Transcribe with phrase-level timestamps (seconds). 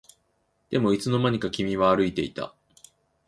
[0.71, 2.55] でもいつの間にか君は歩いていた